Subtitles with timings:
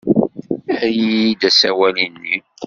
[0.85, 2.37] Err-iyi-d asawal-nni.